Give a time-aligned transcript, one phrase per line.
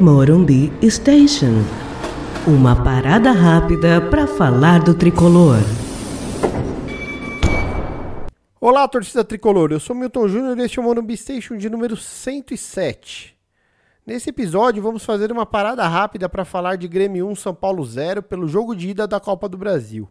[0.00, 1.62] Morumbi Station.
[2.48, 5.58] Uma parada rápida para falar do tricolor.
[8.60, 9.70] Olá, torcida tricolor.
[9.70, 13.36] Eu sou Milton Júnior e este é o Morumbi Station de número 107.
[14.04, 18.20] Nesse episódio, vamos fazer uma parada rápida para falar de Grêmio 1 São Paulo 0
[18.24, 20.08] pelo jogo de ida da Copa do Brasil.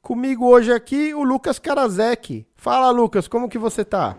[0.00, 2.46] Comigo hoje aqui o Lucas Karasek.
[2.56, 4.16] Fala, Lucas, como que você tá?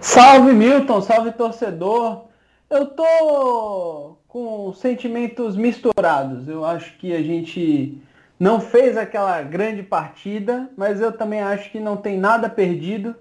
[0.00, 2.33] Salve, Milton, salve torcedor.
[2.74, 6.48] Eu tô com sentimentos misturados.
[6.48, 8.02] Eu acho que a gente
[8.36, 13.14] não fez aquela grande partida, mas eu também acho que não tem nada perdido.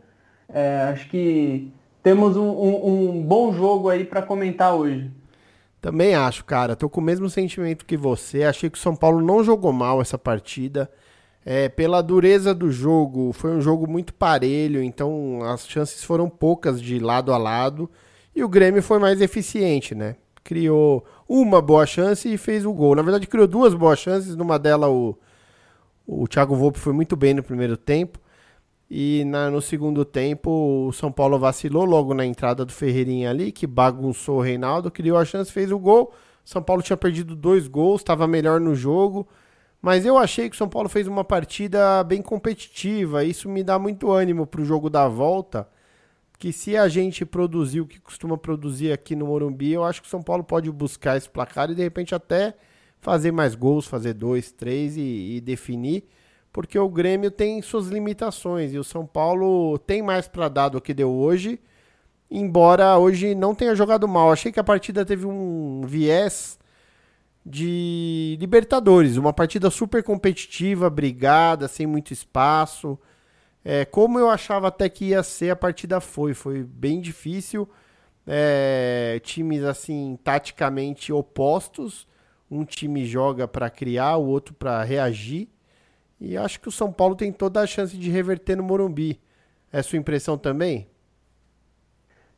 [0.50, 1.72] É, acho que
[2.02, 5.12] temos um, um, um bom jogo aí para comentar hoje.
[5.80, 6.76] Também acho, cara.
[6.76, 8.46] Tô com o mesmo sentimento que você.
[8.46, 10.90] Achei que o São Paulo não jogou mal essa partida.
[11.46, 16.82] É, pela dureza do jogo, foi um jogo muito parelho, então as chances foram poucas
[16.82, 17.88] de lado a lado.
[18.36, 20.16] E o Grêmio foi mais eficiente, né?
[20.44, 22.96] Criou uma boa chance e fez o gol.
[22.96, 24.36] Na verdade, criou duas boas chances.
[24.36, 25.16] Numa delas, o,
[26.08, 28.20] o Thiago Volpe foi muito bem no primeiro tempo.
[28.90, 33.52] E na, no segundo tempo, o São Paulo vacilou logo na entrada do Ferreirinha ali,
[33.52, 36.14] que bagunçou o Reinaldo, criou a chance, fez o gol.
[36.44, 39.28] São Paulo tinha perdido dois gols, estava melhor no jogo.
[39.82, 43.24] Mas eu achei que o São Paulo fez uma partida bem competitiva.
[43.24, 45.68] Isso me dá muito ânimo para o jogo da volta
[46.38, 50.08] que se a gente produzir o que costuma produzir aqui no Morumbi, eu acho que
[50.08, 52.54] o São Paulo pode buscar esse placar e de repente até
[53.00, 56.06] fazer mais gols, fazer dois, três e, e definir,
[56.52, 60.82] porque o Grêmio tem suas limitações e o São Paulo tem mais para dar do
[60.82, 61.60] que deu hoje,
[62.30, 64.32] embora hoje não tenha jogado mal.
[64.32, 66.58] Achei que a partida teve um viés
[67.46, 72.98] de Libertadores, uma partida super competitiva, brigada, sem muito espaço.
[73.66, 76.34] É, como eu achava até que ia ser, a partida foi.
[76.34, 77.70] Foi bem difícil.
[78.26, 82.08] É, times assim, taticamente opostos.
[82.50, 85.48] Um time joga para criar, o outro para reagir.
[86.20, 89.20] E acho que o São Paulo tem toda a chance de reverter no Morumbi.
[89.72, 90.88] É sua impressão também?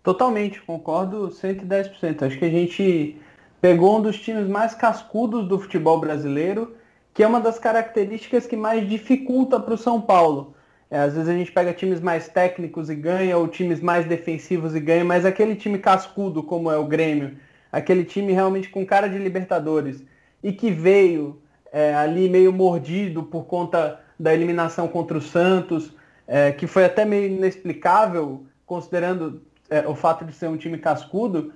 [0.02, 2.24] Totalmente, concordo 110%.
[2.24, 3.20] Acho que a gente
[3.60, 6.76] pegou um dos times mais cascudos do futebol brasileiro,
[7.14, 10.55] que é uma das características que mais dificulta para o São Paulo.
[10.90, 14.76] É, às vezes a gente pega times mais técnicos e ganha, ou times mais defensivos
[14.76, 17.38] e ganha, mas aquele time cascudo, como é o Grêmio,
[17.72, 20.04] aquele time realmente com cara de Libertadores,
[20.44, 21.42] e que veio
[21.72, 25.92] é, ali meio mordido por conta da eliminação contra o Santos,
[26.28, 31.52] é, que foi até meio inexplicável, considerando é, o fato de ser um time cascudo,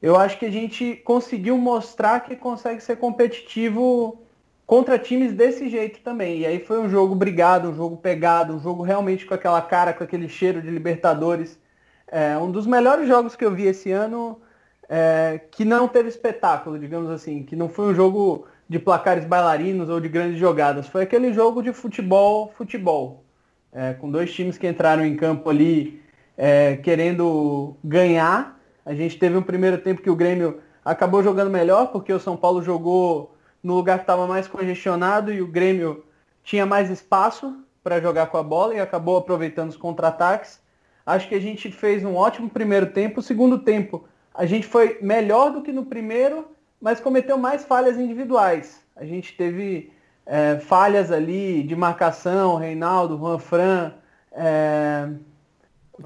[0.00, 4.22] eu acho que a gente conseguiu mostrar que consegue ser competitivo
[4.68, 6.40] contra times desse jeito também.
[6.40, 9.94] E aí foi um jogo brigado, um jogo pegado, um jogo realmente com aquela cara,
[9.94, 11.58] com aquele cheiro de Libertadores.
[12.06, 14.38] É, um dos melhores jogos que eu vi esse ano
[14.86, 19.88] é, que não teve espetáculo, digamos assim, que não foi um jogo de placares bailarinos
[19.88, 20.86] ou de grandes jogadas.
[20.86, 23.24] Foi aquele jogo de futebol, futebol.
[23.72, 26.02] É, com dois times que entraram em campo ali
[26.36, 28.60] é, querendo ganhar.
[28.84, 32.36] A gente teve um primeiro tempo que o Grêmio acabou jogando melhor, porque o São
[32.36, 33.34] Paulo jogou
[33.68, 36.02] no lugar que estava mais congestionado e o Grêmio
[36.42, 40.58] tinha mais espaço para jogar com a bola e acabou aproveitando os contra-ataques.
[41.04, 43.20] Acho que a gente fez um ótimo primeiro tempo.
[43.20, 46.48] O segundo tempo, a gente foi melhor do que no primeiro,
[46.80, 48.80] mas cometeu mais falhas individuais.
[48.96, 49.92] A gente teve
[50.24, 53.92] é, falhas ali de marcação, Reinaldo, Juan Fran,
[54.32, 55.10] é,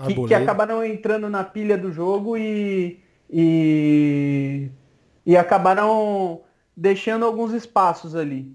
[0.09, 3.01] que, que, acabaram entrando na pilha do jogo e,
[3.31, 4.69] e,
[5.25, 6.43] e acabaram
[6.77, 8.55] deixando alguns espaços ali.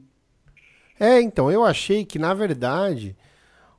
[0.99, 3.15] É, então, eu achei que, na verdade,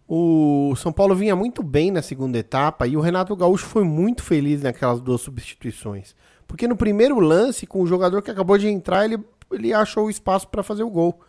[0.06, 4.22] o São Paulo vinha muito bem na segunda etapa e o Renato Gaúcho foi muito
[4.22, 6.14] feliz naquelas duas substituições.
[6.46, 9.18] Porque no primeiro lance, com o jogador que acabou de entrar, ele,
[9.52, 11.20] ele achou o espaço para fazer o gol.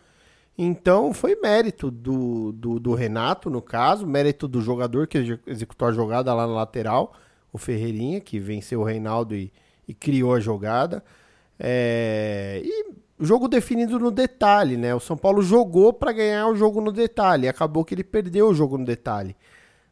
[0.56, 5.92] Então foi mérito do, do, do, Renato, no caso, mérito do jogador que executou a
[5.92, 7.12] jogada lá na lateral,
[7.52, 9.52] o Ferreirinha, que venceu o Reinaldo e,
[9.86, 11.04] e criou a jogada.
[11.58, 12.89] É, e
[13.20, 14.94] jogo definido no detalhe, né?
[14.94, 18.54] O São Paulo jogou para ganhar o jogo no detalhe, acabou que ele perdeu o
[18.54, 19.36] jogo no detalhe.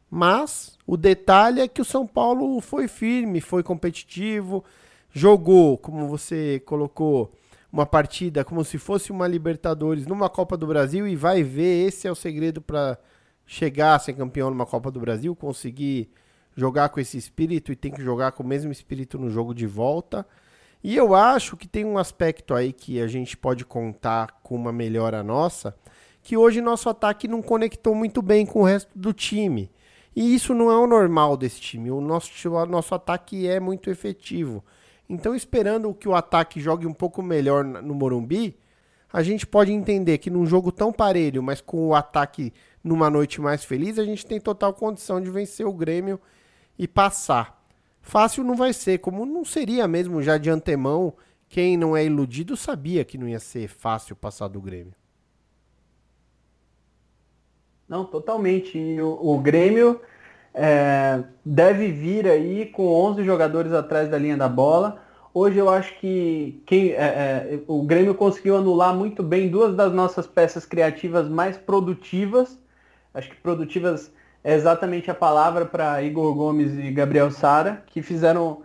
[0.09, 4.63] Mas o detalhe é que o São Paulo foi firme, foi competitivo,
[5.11, 7.31] jogou, como você colocou,
[7.71, 12.07] uma partida como se fosse uma Libertadores numa Copa do Brasil e vai ver, esse
[12.07, 12.97] é o segredo para
[13.45, 16.09] chegar a ser campeão numa Copa do Brasil, conseguir
[16.55, 19.67] jogar com esse espírito e tem que jogar com o mesmo espírito no jogo de
[19.67, 20.25] volta.
[20.83, 24.71] E eu acho que tem um aspecto aí que a gente pode contar com uma
[24.71, 25.75] melhora nossa,
[26.21, 29.69] que hoje nosso ataque não conectou muito bem com o resto do time.
[30.15, 31.91] E isso não é o normal desse time.
[31.91, 34.63] O nosso, o nosso ataque é muito efetivo.
[35.07, 38.57] Então, esperando que o ataque jogue um pouco melhor no Morumbi,
[39.11, 42.53] a gente pode entender que num jogo tão parelho, mas com o ataque
[42.83, 46.19] numa noite mais feliz, a gente tem total condição de vencer o Grêmio
[46.77, 47.58] e passar.
[48.09, 51.13] Fácil não vai ser, como não seria mesmo já de antemão.
[51.47, 54.95] Quem não é iludido sabia que não ia ser fácil passar do Grêmio.
[57.87, 58.79] Não, totalmente.
[58.99, 60.01] O, o Grêmio
[60.55, 65.03] é, deve vir aí com 11 jogadores atrás da linha da bola.
[65.31, 69.93] Hoje eu acho que quem, é, é, o Grêmio conseguiu anular muito bem duas das
[69.93, 72.57] nossas peças criativas mais produtivas.
[73.13, 74.11] Acho que produtivas
[74.43, 78.61] é exatamente a palavra para Igor Gomes e Gabriel Sara, que fizeram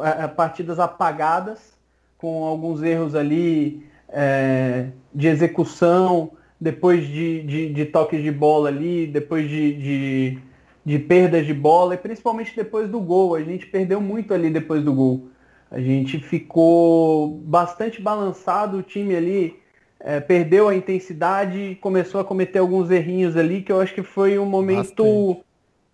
[0.00, 1.76] é, é, partidas apagadas,
[2.16, 9.06] com alguns erros ali é, de execução, depois de, de, de, toques de bola ali,
[9.06, 10.38] depois de, de,
[10.84, 13.34] de perdas de bola, e principalmente depois do gol.
[13.34, 15.28] A gente perdeu muito ali depois do gol.
[15.70, 19.56] A gente ficou bastante balançado, o time ali
[20.00, 24.38] é, perdeu a intensidade, começou a cometer alguns errinhos ali, que eu acho que foi
[24.38, 25.44] um momento Bastante.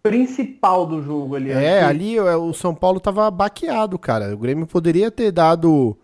[0.02, 1.50] principal do jogo ali.
[1.50, 4.34] É, ali é, o São Paulo tava baqueado, cara.
[4.34, 5.96] O Grêmio poderia ter dado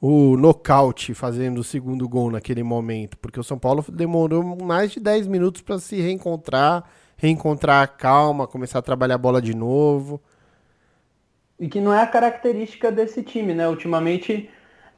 [0.00, 4.98] o nocaute fazendo o segundo gol naquele momento, porque o São Paulo demorou mais de
[4.98, 6.84] 10 minutos para se reencontrar,
[7.16, 10.20] reencontrar a calma, começar a trabalhar a bola de novo.
[11.60, 13.68] E que não é a característica desse time, né?
[13.68, 14.48] Ultimamente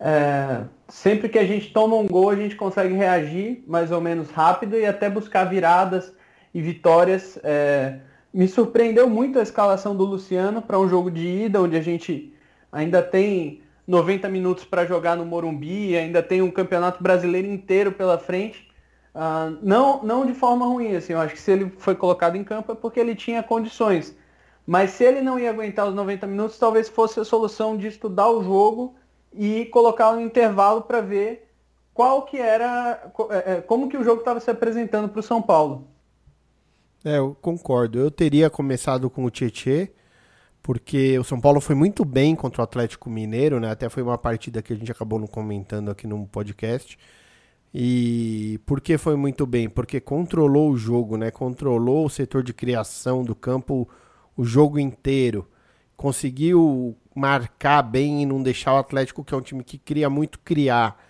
[0.05, 4.31] é, sempre que a gente toma um gol, a gente consegue reagir mais ou menos
[4.31, 6.13] rápido e até buscar viradas
[6.53, 7.39] e vitórias.
[7.45, 8.01] É,
[8.35, 12.35] me surpreendeu muito a escalação do Luciano para um jogo de ida, onde a gente
[12.73, 18.19] ainda tem 90 minutos para jogar no Morumbi, ainda tem um campeonato brasileiro inteiro pela
[18.19, 18.69] frente.
[19.15, 22.43] Uh, não, não de forma ruim, assim, eu acho que se ele foi colocado em
[22.43, 24.17] campo é porque ele tinha condições.
[24.67, 28.29] Mas se ele não ia aguentar os 90 minutos, talvez fosse a solução de estudar
[28.29, 28.97] o jogo
[29.35, 31.49] e colocar um intervalo para ver
[31.95, 35.43] qual que era, é, é, como que o jogo estava se apresentando para o São
[35.43, 35.89] Paulo.
[37.05, 37.99] É, eu concordo.
[37.99, 39.93] Eu teria começado com o Tietê,
[40.63, 43.71] porque o São Paulo foi muito bem contra o Atlético Mineiro, né?
[43.71, 46.99] Até foi uma partida que a gente acabou não comentando aqui no podcast.
[47.75, 49.69] E por que foi muito bem?
[49.69, 51.31] Porque controlou o jogo, né?
[51.31, 53.89] Controlou o setor de criação do campo
[54.37, 55.49] o jogo inteiro.
[56.03, 60.41] Conseguiu marcar bem e não deixar o Atlético, que é um time que cria muito,
[60.41, 61.01] criar.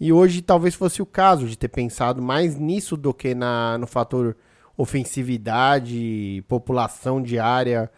[0.00, 3.86] E hoje talvez fosse o caso de ter pensado mais nisso do que na, no
[3.86, 4.34] fator
[4.74, 7.90] ofensividade, população de área.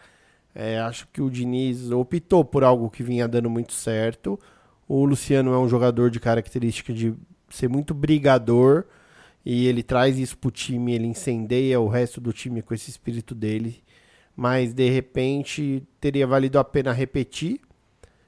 [0.53, 4.37] É, acho que o Diniz optou por algo que vinha dando muito certo.
[4.89, 7.13] O Luciano é um jogador de característica de
[7.49, 8.83] ser muito brigador
[9.45, 13.33] e ele traz isso pro time, ele incendeia o resto do time com esse espírito
[13.33, 13.81] dele
[14.35, 17.59] mas de repente teria valido a pena repetir.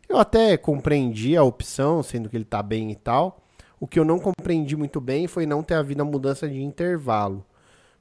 [0.08, 3.44] Eu até compreendi a opção, sendo que ele está bem e tal.
[3.80, 7.46] O que eu não compreendi muito bem foi não ter havido a mudança de intervalo,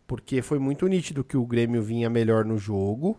[0.06, 3.18] porque foi muito nítido que o Grêmio vinha melhor no jogo,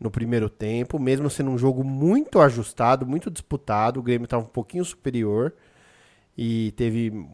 [0.00, 4.00] no primeiro tempo, mesmo sendo um jogo muito ajustado, muito disputado.
[4.00, 5.54] O Grêmio estava um pouquinho superior
[6.36, 7.26] e teve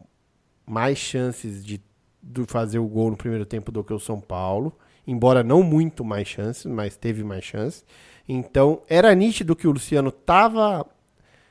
[0.65, 1.81] mais chances de,
[2.21, 4.75] de fazer o gol no primeiro tempo do que o São Paulo
[5.07, 7.85] embora não muito mais chances, mas teve mais chances.
[8.27, 10.85] Então, era nítido que o Luciano estava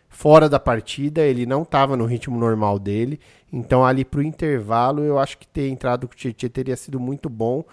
[0.09, 3.21] fora da partida, ele não estava no ritmo normal dele.
[3.53, 6.99] Então, ali para o intervalo, eu acho que ter entrado com o Tietchan teria sido
[6.99, 7.65] muito bom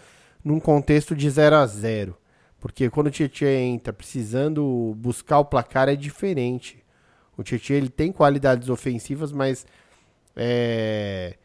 [0.43, 2.17] num contexto de 0 a 0
[2.59, 6.83] Porque quando o Tietchan entra precisando buscar o placar é diferente.
[7.37, 9.65] O Tietchan ele tem qualidades ofensivas, mas
[10.35, 11.35] é,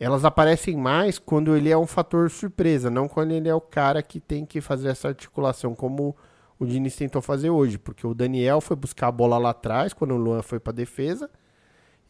[0.00, 4.02] elas aparecem mais quando ele é um fator surpresa, não quando ele é o cara
[4.02, 6.16] que tem que fazer essa articulação, como
[6.58, 10.14] o Diniz tentou fazer hoje, porque o Daniel foi buscar a bola lá atrás, quando
[10.14, 11.30] o Luan foi para defesa,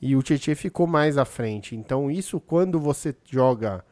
[0.01, 1.75] e o Tietchan ficou mais à frente.
[1.75, 3.85] Então, isso, quando você joga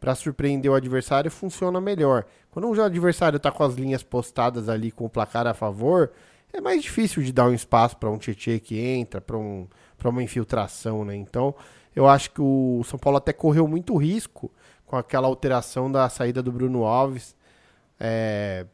[0.00, 2.24] para surpreender o adversário, funciona melhor.
[2.50, 6.10] Quando o adversário está com as linhas postadas ali, com o placar a favor,
[6.52, 9.68] é mais difícil de dar um espaço para um Tietchan que entra, para um,
[10.04, 11.14] uma infiltração, né?
[11.14, 11.54] Então,
[11.94, 14.50] eu acho que o São Paulo até correu muito risco
[14.86, 17.36] com aquela alteração da saída do Bruno Alves.
[17.98, 18.66] É,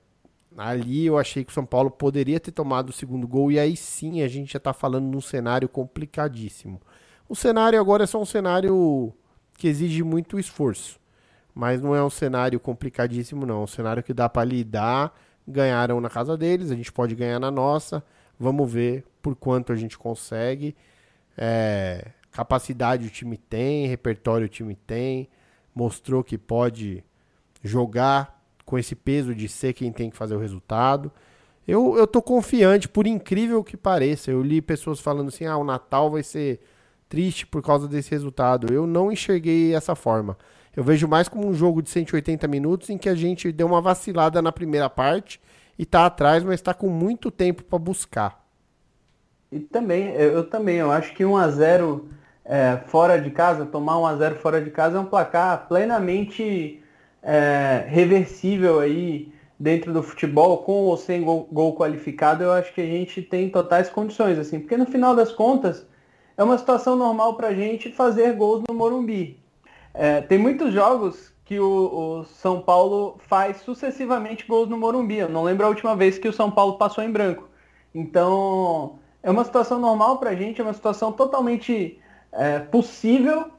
[0.57, 3.77] ali eu achei que o São Paulo poderia ter tomado o segundo gol e aí
[3.77, 6.81] sim a gente já está falando num cenário complicadíssimo.
[7.29, 9.13] O cenário agora é só um cenário
[9.57, 10.99] que exige muito esforço,
[11.55, 15.13] mas não é um cenário complicadíssimo não, é um cenário que dá para lidar.
[15.47, 18.05] Ganharam na casa deles, a gente pode ganhar na nossa.
[18.39, 20.77] Vamos ver por quanto a gente consegue.
[21.37, 25.29] É, Capacidade o time tem, repertório o time tem,
[25.75, 27.03] mostrou que pode
[27.65, 31.11] jogar com esse peso de ser quem tem que fazer o resultado.
[31.67, 34.31] Eu, eu tô confiante, por incrível que pareça.
[34.31, 36.61] Eu li pessoas falando assim: ah, o Natal vai ser
[37.09, 38.73] triste por causa desse resultado.
[38.73, 40.39] Eu não enxerguei essa forma.
[40.77, 43.81] Eu vejo mais como um jogo de 180 minutos em que a gente deu uma
[43.81, 45.41] vacilada na primeira parte
[45.77, 48.47] e tá atrás, mas está com muito tempo para buscar.
[49.51, 52.09] E também, eu, eu, também, eu acho que 1 a 0
[52.49, 56.83] é, fora de casa, tomar 1 a 0 fora de casa é um placar plenamente
[57.23, 62.81] é, reversível aí dentro do futebol, com ou sem gol, gol, qualificado, eu acho que
[62.81, 65.87] a gente tem totais condições, assim, porque no final das contas
[66.39, 69.39] é uma situação normal para a gente fazer gols no Morumbi.
[69.93, 75.19] É, tem muitos jogos que o, o, São Paulo faz sucessivamente gols no Morumbi.
[75.19, 77.49] Eu não lembro a última vez que o São Paulo passou em branco.
[77.95, 81.99] Então, é uma situação normal para a gente, é uma situação totalmente
[82.33, 83.51] é, possível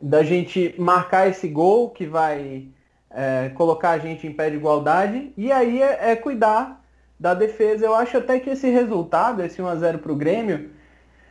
[0.00, 2.68] da gente marcar esse gol que vai
[3.10, 5.32] é, colocar a gente em pé de igualdade.
[5.36, 6.84] E aí é, é cuidar
[7.18, 7.86] da defesa.
[7.86, 10.70] Eu acho até que esse resultado, esse 1x0 para o Grêmio,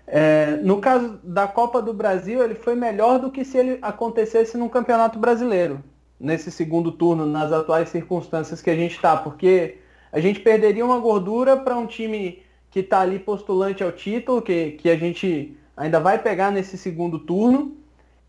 [0.08, 4.58] é, no caso da Copa do Brasil, ele foi melhor do que se ele acontecesse
[4.58, 5.84] no Campeonato Brasileiro,
[6.20, 9.78] nesse segundo turno, nas atuais circunstâncias que a gente está, porque
[10.12, 14.72] a gente perderia uma gordura para um time que está ali postulante ao título, que,
[14.72, 17.76] que a gente ainda vai pegar nesse segundo turno,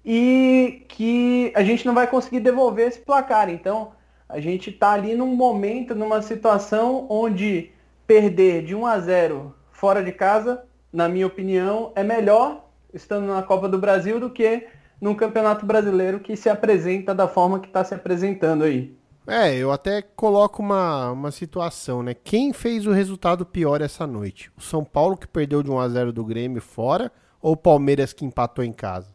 [0.05, 3.51] e que a gente não vai conseguir devolver esse placar.
[3.51, 3.93] Então,
[4.29, 7.71] a gente está ali num momento, numa situação onde
[8.07, 13.43] perder de 1 a 0 fora de casa na minha opinião, é melhor estando na
[13.43, 14.67] Copa do Brasil do que
[15.01, 18.97] num Campeonato Brasileiro que se apresenta da forma que está se apresentando aí.
[19.27, 22.13] É, eu até coloco uma, uma situação, né?
[22.13, 24.51] Quem fez o resultado pior essa noite?
[24.57, 27.11] O São Paulo que perdeu de 1 a 0 do Grêmio fora
[27.43, 29.13] ou o Palmeiras que empatou em casa?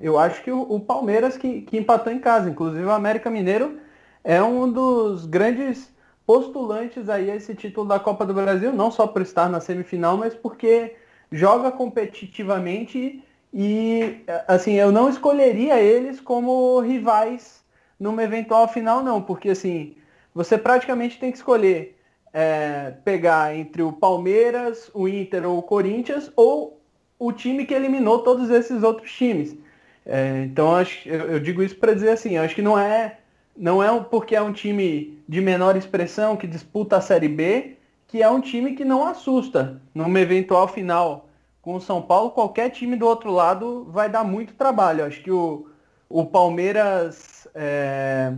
[0.00, 2.50] Eu acho que o, o Palmeiras que, que empatou em casa.
[2.50, 3.78] Inclusive o América Mineiro
[4.24, 5.94] é um dos grandes
[6.26, 10.16] postulantes aí a esse título da Copa do Brasil, não só por estar na semifinal,
[10.16, 10.96] mas porque
[11.30, 17.64] joga competitivamente e assim, eu não escolheria eles como rivais
[17.98, 19.96] numa eventual final não, porque assim,
[20.34, 21.95] você praticamente tem que escolher
[22.38, 26.78] é, pegar entre o Palmeiras, o Inter ou o Corinthians ou
[27.18, 29.56] o time que eliminou todos esses outros times.
[30.04, 33.20] É, então acho, eu, eu digo isso para dizer assim, acho que não é
[33.56, 38.22] não é porque é um time de menor expressão que disputa a Série B, que
[38.22, 39.80] é um time que não assusta.
[39.94, 41.30] Numa eventual final
[41.62, 45.06] com o São Paulo, qualquer time do outro lado vai dar muito trabalho.
[45.06, 45.68] Acho que o,
[46.06, 48.34] o Palmeiras é,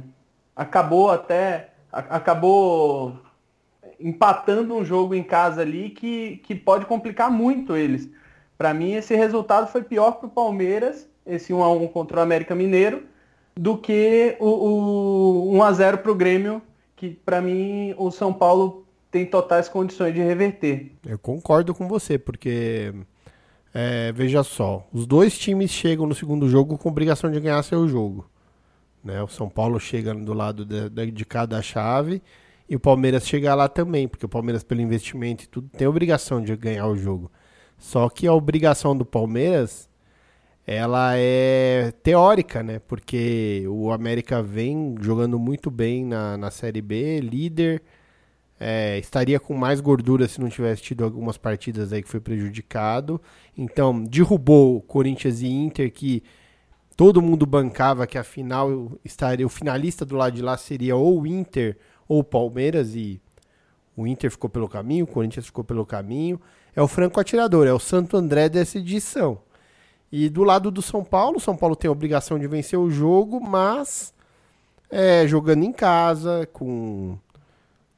[0.55, 3.19] acabou até acabou
[4.01, 8.09] empatando um jogo em casa ali que, que pode complicar muito eles.
[8.57, 12.23] Para mim, esse resultado foi pior para o Palmeiras, esse 1 a 1 contra o
[12.23, 13.03] América Mineiro,
[13.57, 16.63] do que o, o 1 a 0 para o Grêmio,
[16.97, 20.93] que para mim o São Paulo tem totais condições de reverter.
[21.07, 22.93] Eu concordo com você, porque
[23.73, 27.89] é, veja só, os dois times chegam no segundo jogo com obrigação de ganhar seu
[27.89, 28.29] jogo.
[29.03, 29.23] Né?
[29.23, 32.23] O São Paulo chega do lado de, de, de cada chave
[32.69, 36.43] e o Palmeiras chega lá também, porque o Palmeiras, pelo investimento e tudo, tem obrigação
[36.43, 37.31] de ganhar o jogo.
[37.79, 39.89] Só que a obrigação do Palmeiras
[40.67, 42.79] ela é teórica, né?
[42.79, 47.83] Porque o América vem jogando muito bem na, na Série B, líder.
[48.61, 53.19] É, estaria com mais gordura se não tivesse tido algumas partidas aí que foi prejudicado.
[53.57, 56.23] Então, derrubou Corinthians e Inter, que
[56.95, 59.47] todo mundo bancava que a final estaria.
[59.47, 63.21] O finalista do lado de lá seria ou o Inter ou o Palmeiras, e
[63.97, 66.41] o Inter ficou pelo caminho, o Corinthians ficou pelo caminho.
[66.75, 69.41] É o franco atirador, é o Santo André dessa edição.
[70.11, 73.41] E do lado do São Paulo, São Paulo tem a obrigação de vencer o jogo,
[73.41, 74.15] mas
[74.91, 77.19] é, jogando em casa, com,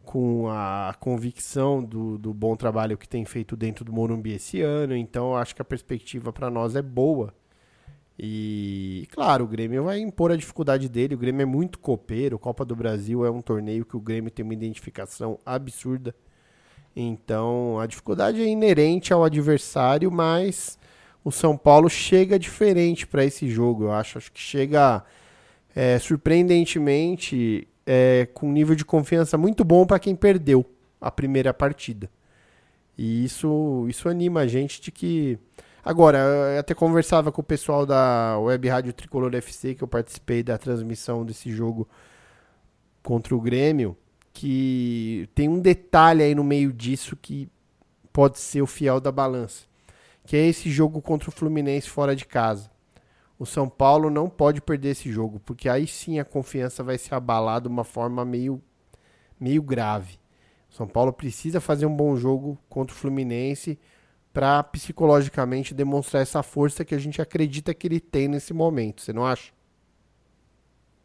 [0.04, 4.96] com a convicção do, do bom trabalho que tem feito dentro do Morumbi esse ano.
[4.96, 7.32] Então, acho que a perspectiva para nós é boa.
[8.22, 11.14] E, claro, o Grêmio vai impor a dificuldade dele.
[11.14, 12.38] O Grêmio é muito copeiro.
[12.38, 16.14] Copa do Brasil é um torneio que o Grêmio tem uma identificação absurda.
[16.94, 20.78] Então, a dificuldade é inerente ao adversário, mas
[21.24, 24.18] o São Paulo chega diferente para esse jogo, eu acho.
[24.18, 25.02] Acho que chega
[25.74, 30.66] é, surpreendentemente é, com um nível de confiança muito bom para quem perdeu
[31.00, 32.10] a primeira partida.
[32.98, 35.38] E isso, isso anima a gente de que.
[35.84, 40.42] Agora, eu até conversava com o pessoal da Web Rádio Tricolor FC, que eu participei
[40.42, 41.88] da transmissão desse jogo
[43.02, 43.96] contra o Grêmio,
[44.32, 47.48] que tem um detalhe aí no meio disso que
[48.12, 49.70] pode ser o fiel da balança
[50.30, 52.70] que é esse jogo contra o Fluminense fora de casa.
[53.36, 57.12] O São Paulo não pode perder esse jogo, porque aí sim a confiança vai se
[57.12, 58.62] abalar de uma forma meio,
[59.40, 60.20] meio grave.
[60.68, 63.76] São Paulo precisa fazer um bom jogo contra o Fluminense
[64.32, 69.02] para psicologicamente demonstrar essa força que a gente acredita que ele tem nesse momento.
[69.02, 69.52] Você não acha?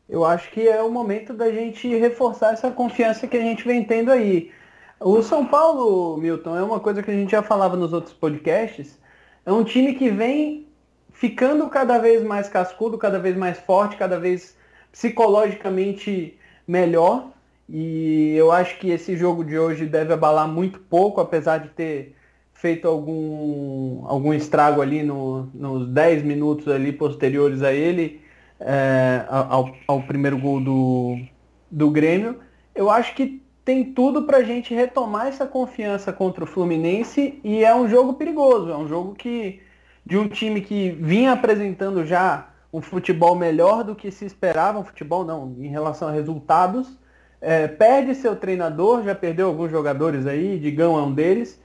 [0.08, 3.84] Eu acho que é o momento da gente reforçar essa confiança que a gente vem
[3.84, 4.52] tendo aí.
[5.00, 9.00] O São Paulo, Milton, é uma coisa que a gente já falava nos outros podcasts.
[9.46, 10.68] É um time que vem
[11.12, 14.56] ficando cada vez mais cascudo, cada vez mais forte, cada vez
[14.92, 17.32] psicologicamente melhor.
[17.68, 22.16] E eu acho que esse jogo de hoje deve abalar muito pouco, apesar de ter
[22.56, 28.22] feito algum, algum estrago ali no, nos 10 minutos ali posteriores a ele,
[28.60, 31.18] é, ao, ao, primeiro gol do,
[31.70, 32.40] do Grêmio.
[32.74, 37.64] Eu acho que tem tudo para a gente retomar essa confiança contra o Fluminense e
[37.64, 39.62] é um jogo perigoso, é um jogo que
[40.06, 44.84] de um time que vinha apresentando já um futebol melhor do que se esperava, um
[44.84, 46.98] futebol não, em relação a resultados,
[47.42, 51.60] é, perde seu treinador, já perdeu alguns jogadores aí, Digão é um deles,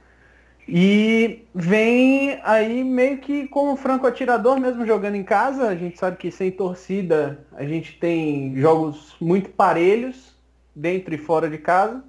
[0.68, 5.68] e vem aí meio que como franco atirador mesmo jogando em casa.
[5.68, 10.34] A gente sabe que sem torcida a gente tem jogos muito parelhos,
[10.74, 12.02] dentro e fora de casa.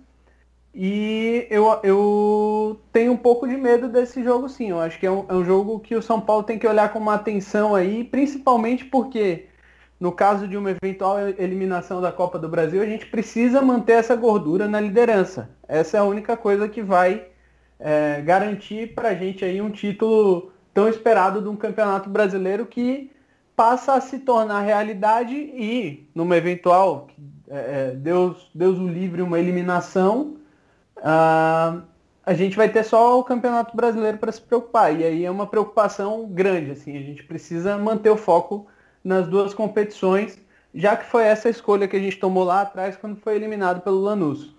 [0.74, 4.70] E eu, eu tenho um pouco de medo desse jogo sim.
[4.70, 6.94] Eu acho que é um, é um jogo que o São Paulo tem que olhar
[6.94, 9.48] com uma atenção aí, principalmente porque
[10.00, 14.16] no caso de uma eventual eliminação da Copa do Brasil, a gente precisa manter essa
[14.16, 15.50] gordura na liderança.
[15.68, 17.31] Essa é a única coisa que vai
[17.82, 23.12] é, garantir para a gente aí um título tão esperado de um campeonato brasileiro que
[23.56, 27.08] passa a se tornar realidade e, numa eventual,
[27.50, 30.38] é, é Deus, Deus o livre, uma eliminação,
[30.98, 31.82] uh,
[32.24, 34.98] a gente vai ter só o campeonato brasileiro para se preocupar.
[34.98, 36.72] E aí é uma preocupação grande.
[36.72, 38.68] Assim, a gente precisa manter o foco
[39.04, 40.40] nas duas competições,
[40.74, 44.00] já que foi essa escolha que a gente tomou lá atrás quando foi eliminado pelo
[44.00, 44.56] Lanús.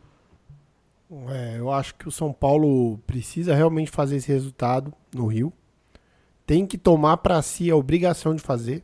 [1.28, 5.52] É, eu acho que o São Paulo precisa realmente fazer esse resultado no Rio.
[6.46, 8.82] Tem que tomar para si a obrigação de fazer,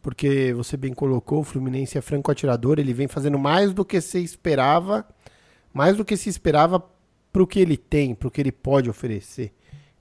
[0.00, 4.00] porque você bem colocou, o Fluminense é franco atirador, ele vem fazendo mais do que
[4.00, 5.04] se esperava,
[5.74, 6.82] mais do que se esperava
[7.32, 9.52] para o que ele tem, para o que ele pode oferecer.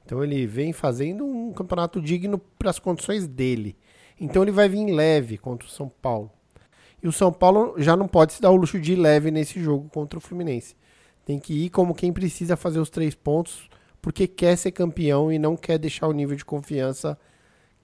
[0.06, 3.76] Então ele vem fazendo um campeonato digno para as condições dele.
[4.20, 6.32] Então ele vai vir leve contra o São Paulo.
[7.02, 9.60] E o São Paulo já não pode se dar o luxo de ir leve nesse
[9.60, 10.76] jogo contra o Fluminense.
[11.28, 13.70] Tem que ir como quem precisa fazer os três pontos,
[14.02, 17.20] porque quer ser campeão e não quer deixar o nível de confiança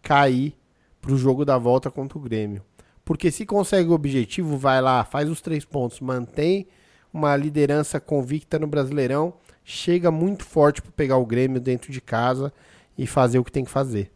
[0.02, 0.56] cair
[1.02, 2.64] para o jogo da volta contra o Grêmio.
[3.04, 6.68] Porque se consegue o objetivo, vai lá, faz os três pontos, mantém
[7.12, 9.34] uma liderança convicta no Brasileirão,
[9.66, 12.54] chega muito forte para pegar o Grêmio dentro de casa
[12.98, 14.10] e fazer o que tem que fazer.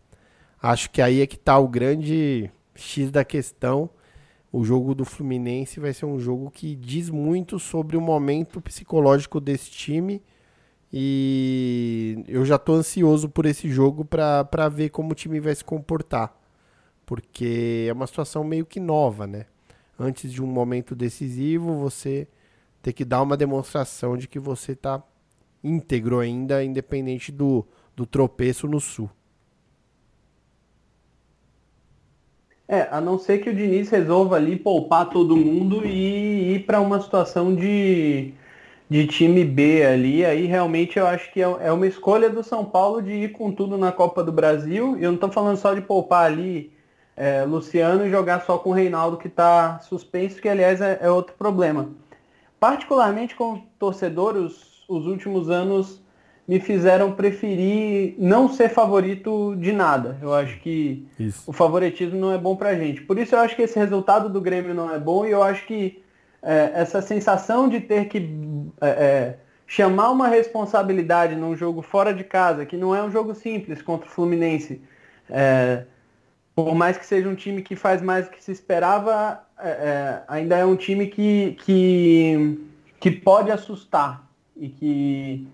[0.63, 3.89] Acho que aí é que está o grande X da questão.
[4.51, 9.39] O jogo do Fluminense vai ser um jogo que diz muito sobre o momento psicológico
[9.39, 10.21] desse time.
[10.91, 15.63] E eu já estou ansioso por esse jogo para ver como o time vai se
[15.63, 16.33] comportar.
[17.05, 19.45] Porque é uma situação meio que nova, né?
[19.99, 22.27] Antes de um momento decisivo, você
[22.81, 25.03] ter que dar uma demonstração de que você está
[25.63, 29.09] íntegro ainda, independente do, do tropeço no sul.
[32.67, 36.81] É, a não ser que o Diniz resolva ali poupar todo mundo e ir para
[36.81, 38.33] uma situação de,
[38.89, 42.65] de time B ali, aí realmente eu acho que é, é uma escolha do São
[42.65, 44.97] Paulo de ir com tudo na Copa do Brasil.
[44.97, 46.73] E eu não estou falando só de poupar ali
[47.15, 51.09] é, Luciano e jogar só com o Reinaldo que está suspenso, que aliás é, é,
[51.09, 51.89] outro problema.
[52.59, 56.01] Particularmente como torcedor, os, os últimos anos
[56.47, 60.17] me fizeram preferir não ser favorito de nada.
[60.21, 61.43] Eu acho que isso.
[61.45, 63.01] o favoritismo não é bom pra gente.
[63.01, 65.65] Por isso eu acho que esse resultado do Grêmio não é bom e eu acho
[65.65, 66.01] que
[66.41, 68.29] é, essa sensação de ter que
[68.79, 73.35] é, é, chamar uma responsabilidade num jogo fora de casa, que não é um jogo
[73.35, 74.81] simples contra o Fluminense,
[75.29, 75.83] é,
[76.55, 80.55] por mais que seja um time que faz mais do que se esperava, é, ainda
[80.55, 82.57] é um time que, que,
[83.01, 85.47] que pode assustar e que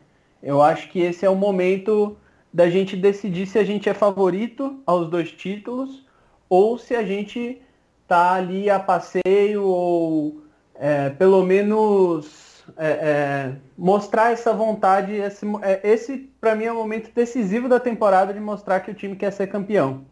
[0.43, 2.17] eu acho que esse é o momento
[2.53, 6.05] da gente decidir se a gente é favorito aos dois títulos
[6.49, 7.61] ou se a gente
[8.07, 10.43] tá ali a passeio ou
[10.75, 15.13] é, pelo menos é, é, mostrar essa vontade.
[15.13, 18.93] Esse, é, esse para mim é o momento decisivo da temporada de mostrar que o
[18.93, 20.05] time quer ser campeão.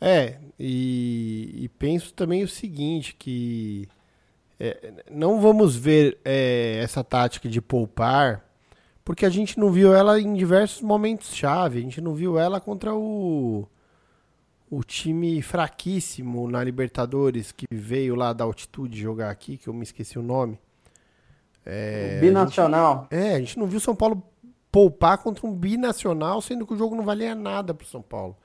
[0.00, 3.88] É, e, e penso também o seguinte, que
[4.60, 8.45] é, não vamos ver é, essa tática de poupar
[9.06, 11.78] porque a gente não viu ela em diversos momentos chave.
[11.78, 13.64] A gente não viu ela contra o
[14.68, 19.84] o time fraquíssimo na Libertadores que veio lá da altitude jogar aqui, que eu me
[19.84, 20.58] esqueci o nome.
[21.64, 23.06] É, binacional.
[23.08, 24.20] A gente, é, a gente não viu São Paulo
[24.72, 28.36] poupar contra um binacional, sendo que o jogo não valia nada pro São Paulo.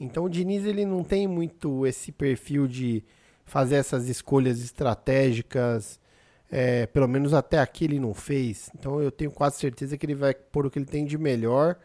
[0.00, 3.04] Então o Diniz ele não tem muito esse perfil de
[3.44, 6.00] fazer essas escolhas estratégicas.
[6.50, 8.70] É, pelo menos até aqui ele não fez.
[8.74, 11.76] Então eu tenho quase certeza que ele vai pôr o que ele tem de melhor.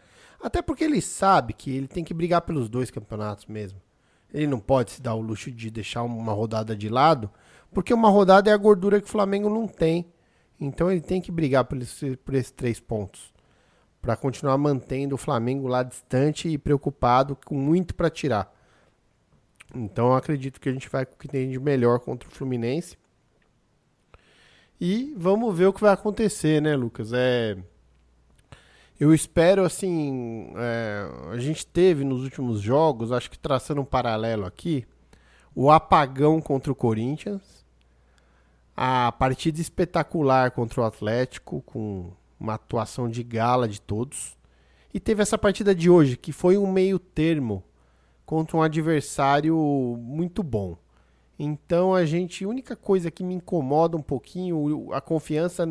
[0.41, 3.82] Até porque ele sabe que ele tem que brigar pelos dois campeonatos mesmo.
[4.34, 7.30] Ele não pode se dar o luxo de deixar uma rodada de lado,
[7.71, 10.12] porque uma rodada é a gordura que o Flamengo não tem.
[10.60, 13.34] Então ele tem que brigar por, esse, por esses três pontos
[14.04, 18.54] para continuar mantendo o Flamengo lá distante e preocupado com muito para tirar.
[19.73, 22.32] Então eu acredito que a gente vai com o que tem de melhor contra o
[22.32, 22.97] Fluminense.
[24.86, 27.13] E vamos ver o que vai acontecer, né, Lucas?
[27.13, 27.56] É,
[29.00, 34.46] eu espero, assim, é, a gente teve nos últimos jogos, acho que traçando um paralelo
[34.46, 34.86] aqui,
[35.56, 37.65] o apagão contra o Corinthians,
[38.76, 44.36] a partida espetacular contra o Atlético, com uma atuação de gala de todos.
[44.93, 47.63] E teve essa partida de hoje, que foi um meio termo
[48.26, 49.56] contra um adversário
[49.98, 50.76] muito bom.
[51.38, 55.65] Então a gente, a única coisa que me incomoda um pouquinho, a confiança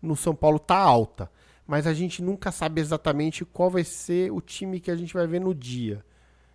[0.00, 1.30] no São Paulo tá alta,
[1.66, 5.26] mas a gente nunca sabe exatamente qual vai ser o time que a gente vai
[5.26, 6.04] ver no dia.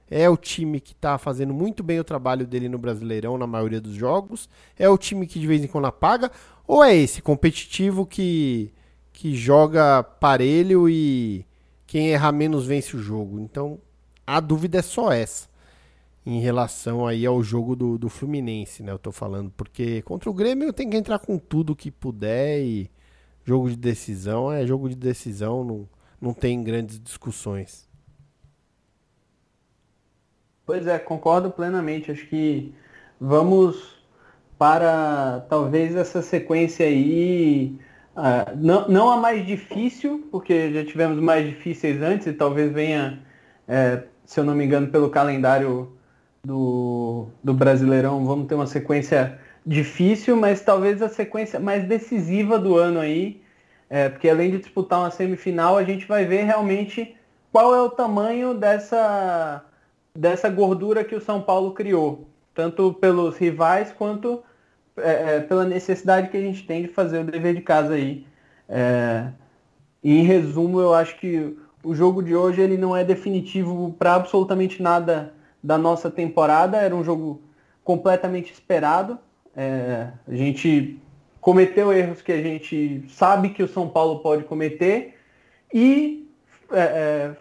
[0.10, 3.82] É o time que está fazendo muito bem o trabalho dele no Brasileirão na maioria
[3.82, 4.50] dos jogos?
[4.78, 6.32] É o time que de vez em quando apaga?
[6.66, 8.72] Ou é esse competitivo que
[9.18, 11.44] que joga parelho e
[11.88, 13.40] quem errar menos vence o jogo.
[13.40, 13.80] Então,
[14.28, 15.50] a dúvida é só essa.
[16.30, 18.92] Em relação aí ao jogo do, do Fluminense, né?
[18.92, 22.92] Eu tô falando, porque contra o Grêmio tem que entrar com tudo que puder e
[23.46, 27.88] jogo de decisão é jogo de decisão, não, não tem grandes discussões.
[30.66, 32.12] Pois é, concordo plenamente.
[32.12, 32.76] Acho que
[33.22, 33.96] vamos
[34.58, 37.80] para talvez essa sequência aí
[38.18, 43.26] ah, não, não a mais difícil, porque já tivemos mais difíceis antes e talvez venha,
[43.66, 45.96] é, se eu não me engano, pelo calendário
[46.48, 52.78] do, do Brasileirão, vamos ter uma sequência difícil, mas talvez a sequência mais decisiva do
[52.78, 53.42] ano aí,
[53.90, 57.18] é, porque além de disputar uma semifinal, a gente vai ver realmente
[57.52, 59.62] qual é o tamanho dessa,
[60.16, 64.42] dessa gordura que o São Paulo criou, tanto pelos rivais quanto
[64.96, 68.26] é, é, pela necessidade que a gente tem de fazer o dever de casa aí.
[68.70, 69.28] É,
[70.02, 74.82] em resumo, eu acho que o jogo de hoje ele não é definitivo para absolutamente
[74.82, 76.78] nada da nossa temporada.
[76.78, 77.42] Era um jogo
[77.84, 79.18] completamente esperado.
[79.56, 81.00] É, a gente
[81.40, 85.18] cometeu erros que a gente sabe que o São Paulo pode cometer
[85.74, 86.30] e
[86.72, 87.36] é, é,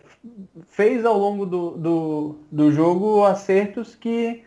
[0.69, 4.45] fez ao longo do, do, do jogo acertos que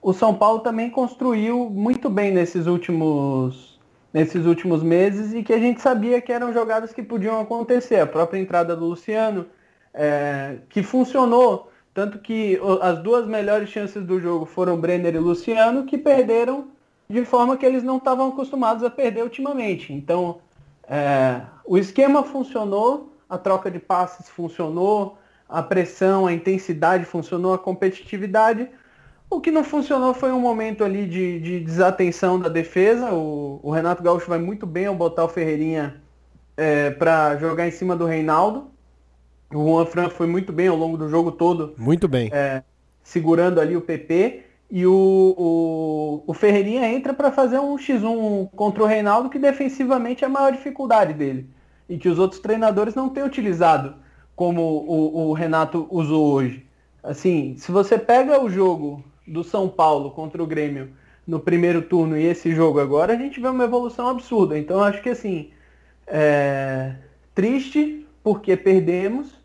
[0.00, 3.80] o São Paulo também construiu muito bem nesses últimos,
[4.12, 8.00] nesses últimos meses e que a gente sabia que eram jogadas que podiam acontecer.
[8.00, 9.46] A própria entrada do Luciano,
[9.92, 11.67] é, que funcionou,
[11.98, 16.68] tanto que as duas melhores chances do jogo foram Brenner e Luciano, que perderam
[17.10, 19.92] de forma que eles não estavam acostumados a perder ultimamente.
[19.92, 20.38] Então,
[20.88, 27.58] é, o esquema funcionou, a troca de passes funcionou, a pressão, a intensidade funcionou, a
[27.58, 28.70] competitividade
[29.28, 33.12] o que não funcionou foi um momento ali de, de desatenção da defesa.
[33.12, 36.00] O, o, Renato Gaúcho vai muito bem ao botar o Ferreirinha
[36.56, 38.70] é, para jogar em cima do Reinaldo.
[39.52, 41.74] O Juan Fran foi muito bem ao longo do jogo todo.
[41.78, 42.28] Muito bem.
[42.32, 42.62] É,
[43.02, 44.44] segurando ali o PP.
[44.70, 50.24] E o, o, o Ferreirinha entra para fazer um X1 contra o Reinaldo, que defensivamente
[50.24, 51.48] é a maior dificuldade dele.
[51.88, 53.94] E que os outros treinadores não têm utilizado
[54.36, 56.66] como o, o Renato usou hoje.
[57.02, 60.90] Assim, se você pega o jogo do São Paulo contra o Grêmio
[61.26, 64.58] no primeiro turno e esse jogo agora, a gente vê uma evolução absurda.
[64.58, 65.50] Então acho que assim,
[66.06, 66.94] é
[67.34, 69.37] triste porque perdemos,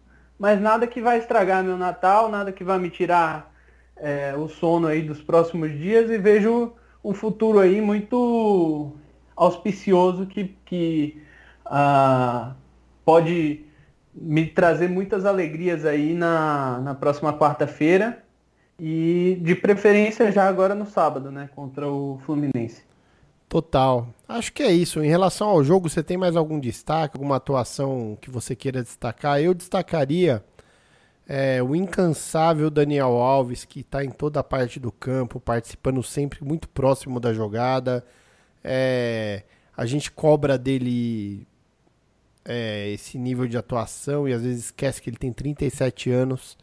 [0.43, 3.49] mas nada que vai estragar meu Natal, nada que vai me tirar
[3.95, 8.91] é, o sono aí dos próximos dias e vejo um futuro aí muito
[9.37, 11.23] auspicioso que, que
[11.65, 12.53] uh,
[13.05, 13.63] pode
[14.13, 18.21] me trazer muitas alegrias aí na, na próxima quarta-feira
[18.77, 21.49] e de preferência já agora no sábado, né?
[21.55, 22.83] Contra o Fluminense.
[23.53, 24.11] Total.
[24.27, 24.99] Acho que é isso.
[24.99, 29.39] Em relação ao jogo, você tem mais algum destaque, alguma atuação que você queira destacar?
[29.39, 30.43] Eu destacaria
[31.27, 36.43] é, o incansável Daniel Alves, que está em toda a parte do campo, participando sempre
[36.43, 38.03] muito próximo da jogada.
[38.63, 39.43] É,
[39.77, 41.45] a gente cobra dele
[42.43, 46.57] é, esse nível de atuação e às vezes esquece que ele tem 37 anos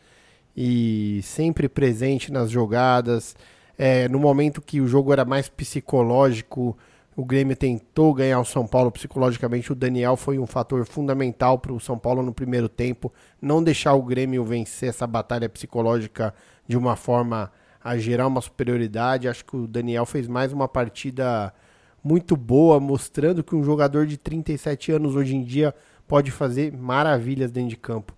[0.56, 3.36] e sempre presente nas jogadas.
[3.82, 6.76] É, no momento que o jogo era mais psicológico,
[7.16, 9.72] o Grêmio tentou ganhar o São Paulo psicologicamente.
[9.72, 13.10] O Daniel foi um fator fundamental para o São Paulo no primeiro tempo.
[13.40, 16.34] Não deixar o Grêmio vencer essa batalha psicológica
[16.68, 17.50] de uma forma
[17.82, 19.26] a gerar uma superioridade.
[19.26, 21.50] Acho que o Daniel fez mais uma partida
[22.04, 25.74] muito boa, mostrando que um jogador de 37 anos hoje em dia
[26.06, 28.14] pode fazer maravilhas dentro de campo.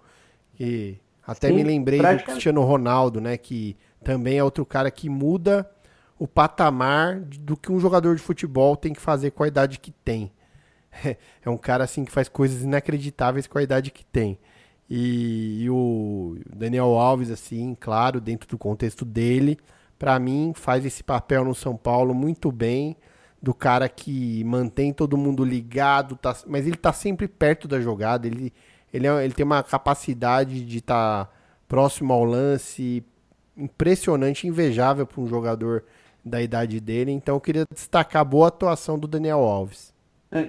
[0.58, 3.36] E até Sim, me lembrei do Cristiano Ronaldo, né?
[3.36, 5.68] Que também é outro cara que muda
[6.18, 9.90] o patamar do que um jogador de futebol tem que fazer com a idade que
[9.90, 10.32] tem.
[11.44, 14.38] É um cara assim que faz coisas inacreditáveis com a idade que tem.
[14.88, 19.58] E, e o Daniel Alves, assim, claro, dentro do contexto dele,
[19.98, 22.96] para mim faz esse papel no São Paulo muito bem.
[23.40, 28.28] Do cara que mantém todo mundo ligado, tá, mas ele tá sempre perto da jogada.
[28.28, 28.52] Ele,
[28.92, 31.32] ele, é, ele tem uma capacidade de estar tá
[31.66, 33.04] próximo ao lance
[33.56, 35.84] impressionante, invejável para um jogador
[36.24, 37.10] da idade dele.
[37.10, 39.92] Então eu queria destacar a boa atuação do Daniel Alves.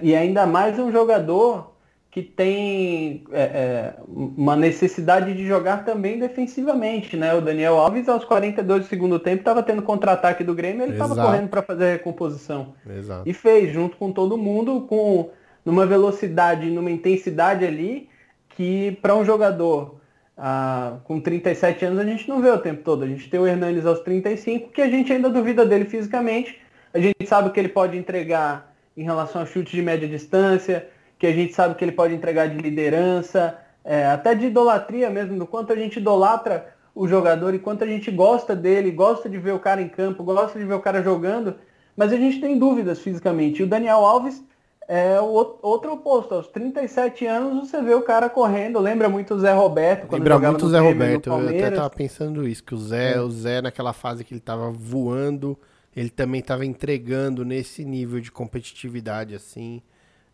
[0.02, 1.74] E ainda mais um jogador
[2.10, 7.34] que tem é, é, uma necessidade de jogar também defensivamente, né?
[7.34, 11.16] O Daniel Alves, aos 42 do segundo tempo, estava tendo contra-ataque do Grêmio, ele estava
[11.16, 12.72] correndo para fazer a recomposição.
[12.88, 13.28] Exato.
[13.28, 15.30] E fez, junto com todo mundo, com
[15.64, 18.08] numa velocidade, numa intensidade ali,
[18.50, 19.96] que para um jogador
[20.36, 23.04] ah, com 37 anos a gente não vê o tempo todo.
[23.04, 26.60] A gente tem o Hernanes aos 35, que a gente ainda duvida dele fisicamente.
[26.92, 31.26] A gente sabe que ele pode entregar em relação a chutes de média distância, que
[31.26, 35.46] a gente sabe que ele pode entregar de liderança, é, até de idolatria mesmo, do
[35.46, 39.52] quanto a gente idolatra o jogador e quanto a gente gosta dele, gosta de ver
[39.52, 41.56] o cara em campo, gosta de ver o cara jogando,
[41.96, 43.60] mas a gente tem dúvidas fisicamente.
[43.60, 44.44] E o Daniel Alves
[44.88, 46.34] é o outro oposto.
[46.34, 50.06] Aos 37 anos você vê o cara correndo, lembra muito o Zé Roberto.
[50.06, 51.30] Quando lembra muito o Zé Roberto.
[51.30, 53.20] Eu até tava pensando isso, que o Zé, é.
[53.20, 55.58] o Zé naquela fase que ele tava voando,
[55.94, 59.82] ele também tava entregando nesse nível de competitividade assim.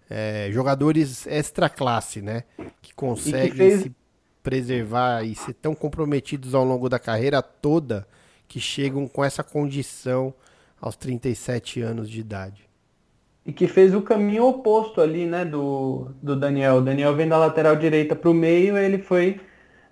[0.09, 2.43] É, jogadores extra classe, né?
[2.83, 3.83] Que conseguem fez...
[3.83, 3.93] se
[4.43, 8.07] preservar e ser tão comprometidos ao longo da carreira toda
[8.49, 10.35] que chegam com essa condição
[10.81, 12.69] aos 37 anos de idade
[13.44, 16.76] e que fez o caminho oposto ali, né, do, do Daniel.
[16.76, 19.40] O Daniel vem da lateral direita para o meio, ele foi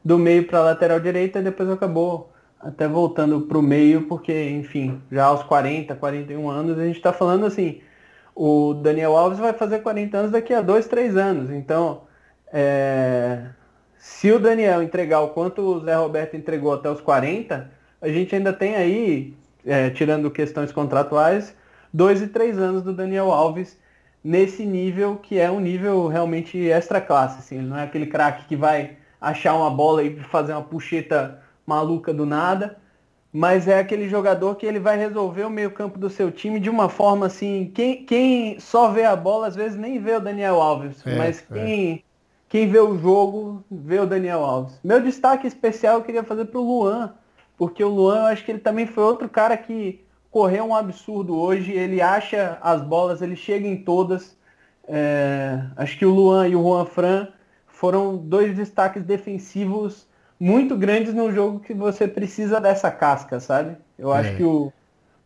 [0.05, 4.51] do meio para a lateral direita e depois acabou até voltando para o meio, porque,
[4.51, 7.81] enfim, já aos 40, 41 anos, a gente está falando assim,
[8.35, 11.51] o Daniel Alves vai fazer 40 anos daqui a 2, 3 anos.
[11.51, 12.03] Então,
[12.53, 13.47] é,
[13.99, 18.35] se o Daniel entregar o quanto o Zé Roberto entregou até os 40, a gente
[18.35, 19.35] ainda tem aí,
[19.67, 21.55] é, tirando questões contratuais,
[21.93, 23.79] dois e três anos do Daniel Alves
[24.23, 28.57] nesse nível que é um nível realmente extra classe, assim, não é aquele craque que
[28.57, 32.79] vai achar uma bola e fazer uma puxeta maluca do nada,
[33.33, 36.71] mas é aquele jogador que ele vai resolver o meio campo do seu time de
[36.71, 40.61] uma forma assim, quem, quem só vê a bola às vezes nem vê o Daniel
[40.61, 41.55] Alves, é, mas é.
[41.55, 42.01] quem, é.
[42.49, 44.79] quem vê o jogo vê o Daniel Alves.
[44.83, 47.15] Meu destaque especial eu queria fazer para o Luan,
[47.57, 51.37] porque o Luan eu acho que ele também foi outro cara que correu um absurdo
[51.37, 54.37] hoje, ele acha as bolas, ele chega em todas.
[54.87, 57.29] É, acho que o Luan e o Juan Fran
[57.67, 60.07] foram dois destaques defensivos
[60.41, 63.77] muito grandes num jogo que você precisa dessa casca, sabe?
[63.99, 64.19] Eu é.
[64.19, 64.73] acho que o,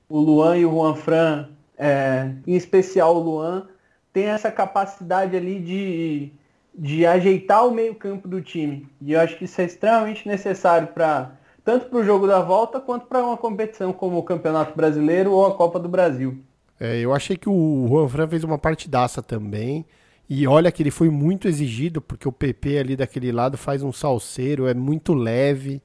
[0.09, 3.67] o Luan e o Juan Fran, é, em especial o Luan,
[4.13, 6.33] tem essa capacidade ali de,
[6.75, 8.89] de ajeitar o meio campo do time.
[9.01, 11.33] E eu acho que isso é extremamente necessário para
[11.65, 15.47] tanto para o jogo da volta quanto para uma competição como o Campeonato Brasileiro ou
[15.47, 16.39] a Copa do Brasil.
[16.79, 19.87] É, eu achei que o Juan Fran fez uma partidaça também.
[20.29, 23.93] E olha que ele foi muito exigido, porque o PP ali daquele lado faz um
[23.93, 25.81] salseiro, é muito leve.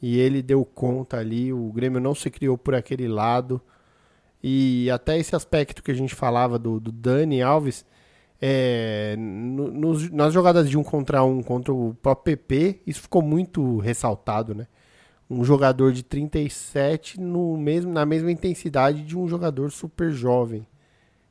[0.00, 1.52] E ele deu conta ali.
[1.52, 3.60] O Grêmio não se criou por aquele lado.
[4.42, 7.84] E até esse aspecto que a gente falava do, do Dani Alves,
[8.40, 13.20] é, no, nos, nas jogadas de um contra um contra o próprio PP, isso ficou
[13.20, 14.68] muito ressaltado, né?
[15.30, 20.66] Um jogador de 37 no mesmo, na mesma intensidade de um jogador super jovem.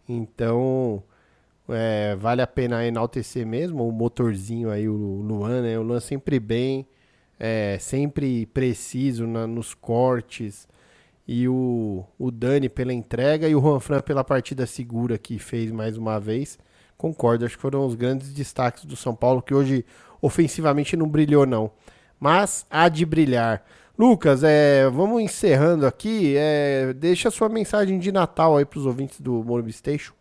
[0.07, 1.03] Então,
[1.69, 5.77] é, vale a pena enaltecer mesmo o motorzinho aí, o Luan, né?
[5.77, 6.87] O Luan sempre bem,
[7.39, 10.67] é, sempre preciso na, nos cortes.
[11.27, 15.71] E o, o Dani pela entrega e o Juan Fran pela partida segura que fez
[15.71, 16.57] mais uma vez.
[16.97, 19.85] Concordo, acho que foram os grandes destaques do São Paulo, que hoje
[20.21, 21.71] ofensivamente não brilhou, não.
[22.19, 23.63] Mas há de brilhar.
[23.97, 26.35] Lucas, é, vamos encerrando aqui.
[26.37, 30.13] É, deixa a sua mensagem de Natal aí para os ouvintes do Morumbi Station.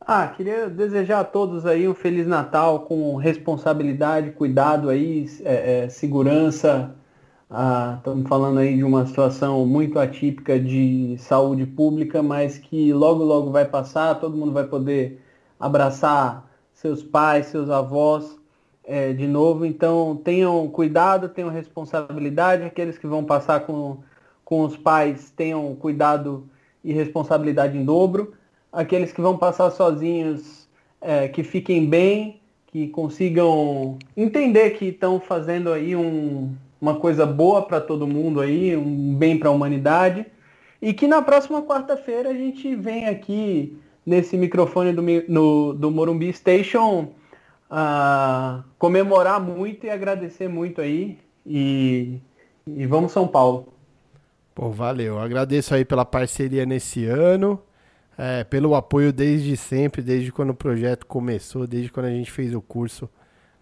[0.00, 5.88] Ah, queria desejar a todos aí um Feliz Natal com responsabilidade, cuidado aí, é, é,
[5.88, 6.94] segurança,
[7.48, 13.22] Estamos ah, falando aí de uma situação muito atípica de saúde pública, mas que logo,
[13.22, 15.22] logo vai passar, todo mundo vai poder
[15.58, 18.36] abraçar seus pais, seus avós
[18.86, 19.66] é, de novo.
[19.66, 22.62] Então tenham cuidado, tenham responsabilidade.
[22.62, 23.98] Aqueles que vão passar com,
[24.44, 26.48] com os pais tenham cuidado
[26.84, 28.32] e responsabilidade em dobro.
[28.72, 30.68] Aqueles que vão passar sozinhos,
[31.00, 37.62] é, que fiquem bem, que consigam entender que estão fazendo aí um, uma coisa boa
[37.62, 40.26] para todo mundo aí, um bem para a humanidade.
[40.80, 46.32] E que na próxima quarta-feira a gente vem aqui nesse microfone do, no, do Morumbi
[46.32, 47.08] Station
[47.70, 51.18] uh, comemorar muito e agradecer muito aí.
[51.44, 52.20] E,
[52.66, 53.72] e vamos São Paulo.
[54.54, 55.18] Pô, valeu.
[55.18, 57.62] Agradeço aí pela parceria nesse ano,
[58.16, 62.54] é, pelo apoio desde sempre, desde quando o projeto começou, desde quando a gente fez
[62.54, 63.08] o curso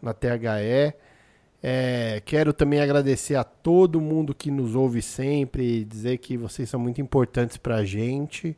[0.00, 0.94] na THE.
[1.62, 6.78] É, quero também agradecer a todo mundo que nos ouve sempre, dizer que vocês são
[6.78, 8.56] muito importantes para a gente.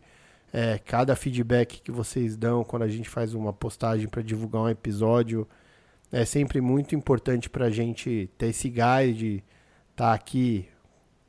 [0.58, 4.68] É, cada feedback que vocês dão quando a gente faz uma postagem para divulgar um
[4.70, 5.46] episódio
[6.10, 9.44] é sempre muito importante para a gente ter esse gás de
[9.90, 10.66] estar tá aqui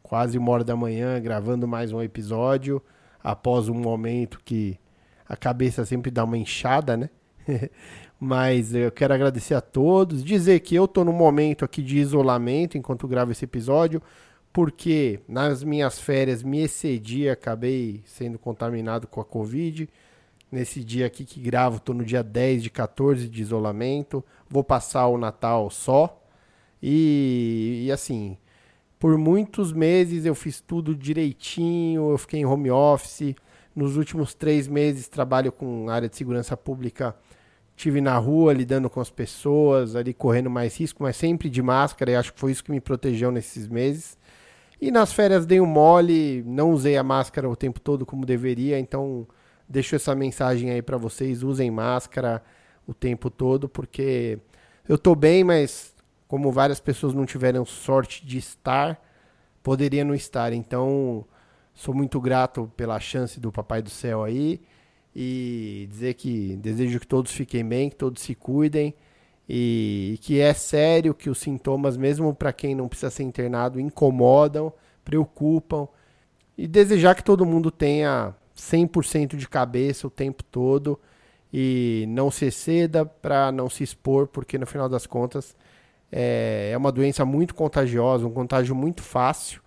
[0.02, 2.82] quase uma hora da manhã gravando mais um episódio
[3.22, 4.80] após um momento que
[5.28, 7.10] a cabeça sempre dá uma inchada, né?
[8.18, 12.78] Mas eu quero agradecer a todos, dizer que eu estou num momento aqui de isolamento
[12.78, 14.02] enquanto gravo esse episódio,
[14.52, 19.88] porque nas minhas férias me excedi, acabei sendo contaminado com a Covid.
[20.52, 24.24] Nesse dia aqui que gravo, estou no dia 10 de 14 de isolamento.
[24.50, 26.24] Vou passar o Natal só.
[26.82, 28.38] E, e assim,
[28.98, 33.36] por muitos meses eu fiz tudo direitinho, eu fiquei em home office.
[33.76, 37.16] Nos últimos três meses trabalho com área de segurança pública
[37.78, 42.12] tive na rua lidando com as pessoas, ali correndo mais risco, mas sempre de máscara,
[42.12, 44.17] e acho que foi isso que me protegeu nesses meses.
[44.80, 48.80] E nas férias dei um mole, não usei a máscara o tempo todo como deveria,
[48.80, 49.28] então
[49.68, 52.44] deixo essa mensagem aí para vocês, usem máscara
[52.86, 54.40] o tempo todo, porque
[54.88, 55.96] eu tô bem, mas
[56.28, 59.02] como várias pessoas não tiveram sorte de estar,
[59.64, 60.54] poderia não estar.
[60.54, 61.26] Então,
[61.74, 64.62] sou muito grato pela chance do Papai do Céu aí
[65.16, 68.94] e dizer que desejo que todos fiquem bem, que todos se cuidem
[69.48, 74.72] e, que é sério que os sintomas, mesmo para quem não precisa ser internado, incomodam,
[75.04, 75.88] preocupam
[76.58, 81.00] e desejar que todo mundo tenha 100% de cabeça o tempo todo
[81.54, 85.56] e não se exceda para não se expor, porque no final das contas
[86.12, 89.62] é, é uma doença muito contagiosa, um contágio muito fácil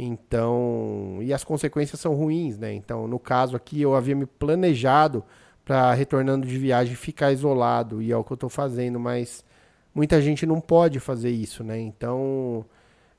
[0.00, 2.72] então, e as consequências são ruins, né?
[2.72, 5.24] Então, no caso aqui, eu havia me planejado
[5.68, 9.44] para retornando de viagem ficar isolado, e é o que eu estou fazendo, mas
[9.94, 11.78] muita gente não pode fazer isso, né?
[11.78, 12.64] Então,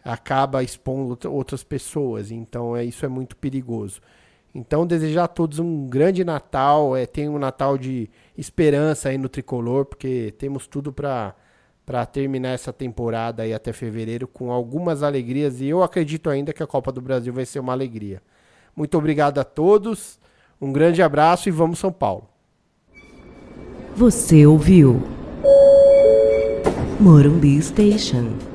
[0.04, 4.02] acaba expondo outras pessoas, então é isso é muito perigoso.
[4.54, 9.30] Então, desejar a todos um grande Natal, é, tem um Natal de esperança aí no
[9.30, 11.36] tricolor, porque temos tudo para
[11.86, 16.62] para terminar essa temporada aí até fevereiro com algumas alegrias e eu acredito ainda que
[16.62, 18.22] a Copa do Brasil vai ser uma alegria.
[18.76, 20.20] Muito obrigado a todos,
[20.62, 22.30] um grande abraço e vamos São Paulo.
[24.00, 25.02] Você ouviu
[27.02, 28.49] Morumbi Station.